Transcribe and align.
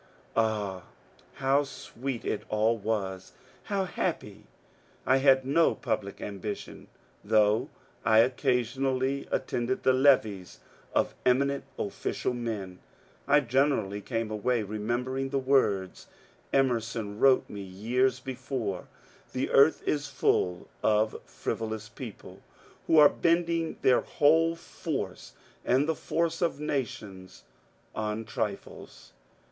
Ah, 0.35 0.85
how 1.35 1.63
sweet 1.63 2.25
it 2.25 2.41
all 2.49 2.75
was, 2.75 3.33
how 3.65 3.83
happy 3.85 4.45
I 5.05 5.13
I 5.13 5.17
had 5.17 5.45
no 5.45 5.75
public 5.75 6.19
am 6.19 6.41
bition; 6.41 6.87
though 7.23 7.69
I 8.03 8.17
occasionally 8.21 9.27
attended 9.29 9.83
the 9.83 9.93
levees 9.93 10.59
of 10.95 11.13
eminent 11.23 11.65
official 11.77 12.33
men, 12.33 12.79
I 13.27 13.41
generaUy 13.41 14.03
came 14.03 14.31
away 14.31 14.63
remembering 14.63 15.29
the 15.29 15.37
words 15.37 16.07
Emerson 16.51 17.19
wrote 17.19 17.47
me 17.47 17.61
years 17.61 18.19
before, 18.19 18.87
^^ 19.29 19.31
The 19.33 19.51
earth 19.51 19.87
is 19.87 20.07
full 20.07 20.67
of 20.81 21.11
frivo 21.27 21.69
lous 21.69 21.89
people 21.89 22.41
who 22.87 22.97
are 22.97 23.07
bending 23.07 23.77
their 23.83 24.01
whole 24.01 24.55
force 24.55 25.33
and 25.63 25.87
the 25.87 25.93
force 25.93 26.41
of 26.41 26.59
nations 26.59 27.43
on 27.93 28.25
trifles." 28.25 29.13